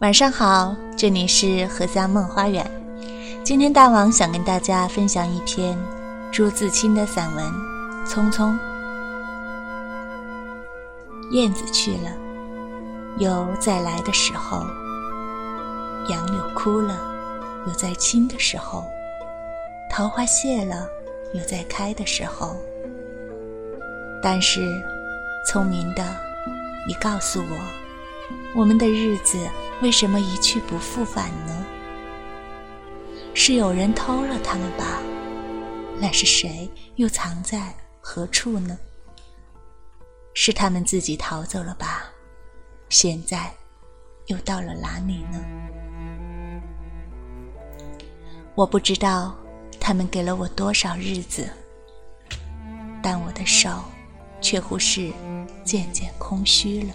[0.00, 2.64] 晚上好，这里是荷香梦花园。
[3.44, 5.78] 今天大王想跟大家分享一篇
[6.32, 7.44] 朱自清的散文
[8.06, 8.50] 《匆匆》。
[11.32, 12.10] 燕子去了，
[13.18, 14.62] 有再来的时候；
[16.08, 16.98] 杨柳枯了，
[17.66, 18.82] 有再青的时候；
[19.90, 20.88] 桃花谢了，
[21.34, 22.56] 有再开的时候。
[24.22, 24.62] 但是，
[25.46, 26.02] 聪明的，
[26.88, 27.89] 你告诉我。
[28.54, 29.38] 我们的日子
[29.80, 31.66] 为什么一去不复返呢？
[33.34, 35.00] 是有人偷了他们吧？
[35.98, 36.68] 那是谁？
[36.96, 38.78] 又藏在何处呢？
[40.34, 42.10] 是他们自己逃走了吧？
[42.88, 43.52] 现在
[44.26, 45.38] 又到了哪里呢？
[48.56, 49.34] 我不知道
[49.78, 51.48] 他们给了我多少日子，
[53.02, 53.70] 但我的手
[54.40, 55.12] 却乎是
[55.64, 56.94] 渐渐空虚了。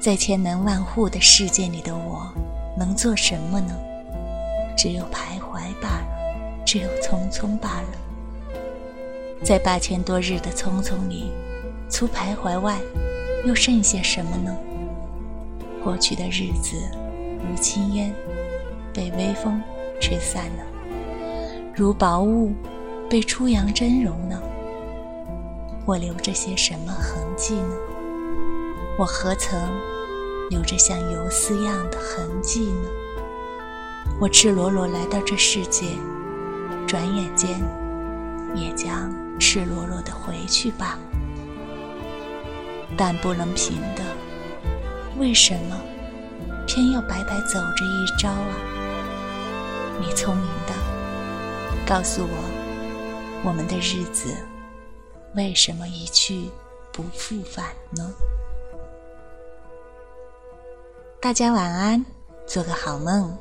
[0.00, 2.26] 在千门万户的世界里的我，
[2.74, 3.76] 能做什么呢？
[4.74, 7.88] 只有徘徊罢了，只有匆匆罢了。
[9.44, 11.30] 在八千多日的匆匆里，
[11.90, 12.78] 除徘徊外，
[13.44, 14.56] 又剩些什么呢？
[15.84, 16.76] 过去的日子
[17.46, 18.10] 如轻烟，
[18.94, 19.62] 被微风
[20.00, 20.64] 吹散了；
[21.74, 22.54] 如薄雾，
[23.10, 24.42] 被初阳蒸融了。
[25.84, 27.74] 我留着些什么痕迹呢？
[28.98, 29.58] 我何曾
[30.50, 32.90] 留着像游丝样的痕迹呢？
[34.20, 35.86] 我赤裸裸来到这世界，
[36.88, 37.62] 转眼间
[38.54, 40.98] 也将赤裸裸的回去吧。
[42.96, 44.02] 但不能平的，
[45.18, 45.80] 为什么
[46.66, 48.56] 偏要白白走这一招啊？
[50.00, 50.74] 你聪明的，
[51.86, 54.34] 告诉我，我们的日子
[55.36, 56.50] 为什么一去
[56.92, 58.10] 不复返呢？
[61.22, 62.02] 大家晚安，
[62.46, 63.36] 做个好梦。